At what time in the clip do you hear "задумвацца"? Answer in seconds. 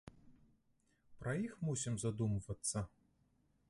2.05-2.77